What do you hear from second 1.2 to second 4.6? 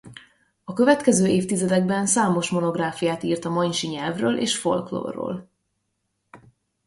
évtizedekben számos monográfiát írt a manysi nyelvről és